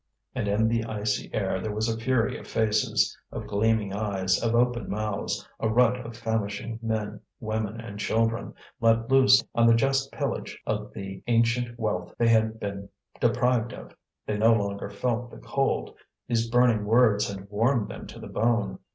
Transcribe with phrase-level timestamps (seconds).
[0.33, 4.55] And in the icy air there was a fury of faces, of gleaming eyes, of
[4.55, 10.11] open mouths, a rut of famishing men, women, and children, let loose on the just
[10.11, 13.95] pillage of the ancient wealth they had been deprived of.
[14.25, 15.93] They no longer felt the cold,
[16.27, 18.79] these burning words had warmed them to the bone.